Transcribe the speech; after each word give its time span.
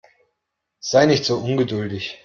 Sei 0.79 1.05
nicht 1.05 1.25
so 1.25 1.37
ungeduldig. 1.37 2.17